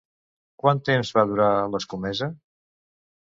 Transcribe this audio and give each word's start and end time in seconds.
Quant 0.63 0.79
temps 0.89 1.11
va 1.17 1.25
durar 1.33 1.49
l'escomesa? 1.75 2.31